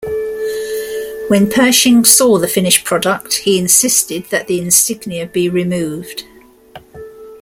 When 1.27 1.47
Pershing 1.47 2.03
saw 2.05 2.39
the 2.39 2.47
finished 2.47 2.83
product, 2.85 3.35
he 3.45 3.59
insisted 3.59 4.31
that 4.31 4.47
the 4.47 4.59
insignia 4.59 5.27
be 5.27 5.47
removed. 5.47 6.23